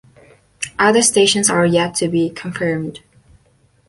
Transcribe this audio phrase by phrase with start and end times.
[0.79, 3.01] Other stations are yet to be confirmed.